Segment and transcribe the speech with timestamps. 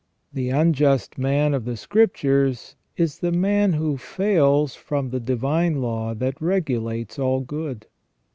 [0.33, 6.15] The unjust man of the Scriptures is the man who fails from the divine law
[6.15, 7.85] that regulates all good.